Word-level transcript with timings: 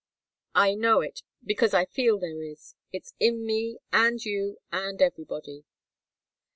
I 0.55 0.73
know 0.73 1.01
it, 1.01 1.21
because 1.45 1.75
I 1.75 1.85
feel 1.85 2.17
there 2.17 2.41
is. 2.41 2.73
It's 2.91 3.13
in 3.19 3.45
me, 3.45 3.77
and 3.93 4.19
you, 4.19 4.57
and 4.71 4.99
everybody." 4.99 5.63